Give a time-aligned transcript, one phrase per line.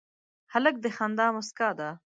[0.53, 1.89] هلک د خندا موسکا ده.